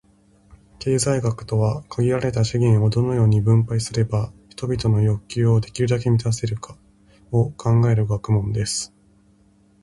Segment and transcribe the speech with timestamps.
[0.79, 6.75] 経済学とは、「限られた資源を、どのように分配すれば人々の欲求をできるだけ満たせるか」
[7.31, 8.91] を考える学問です。